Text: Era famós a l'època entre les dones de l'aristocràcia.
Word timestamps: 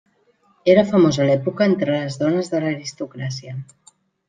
Era 0.71 0.83
famós 0.91 1.17
a 1.19 1.27
l'època 1.27 1.67
entre 1.73 1.91
les 1.99 2.19
dones 2.23 2.51
de 2.55 2.65
l'aristocràcia. 2.65 3.57